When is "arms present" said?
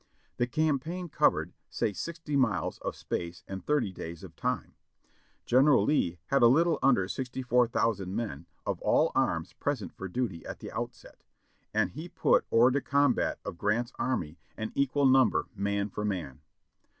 9.13-9.93